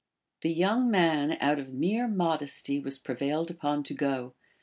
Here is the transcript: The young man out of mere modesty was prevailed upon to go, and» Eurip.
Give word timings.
The 0.41 0.49
young 0.49 0.89
man 0.89 1.37
out 1.39 1.59
of 1.59 1.75
mere 1.75 2.07
modesty 2.07 2.79
was 2.79 2.97
prevailed 2.97 3.51
upon 3.51 3.83
to 3.83 3.93
go, 3.93 4.15
and» 4.19 4.25
Eurip. 4.33 4.35